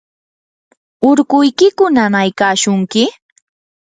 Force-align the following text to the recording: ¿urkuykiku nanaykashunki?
¿urkuykiku 1.09 1.83
nanaykashunki? 1.95 3.03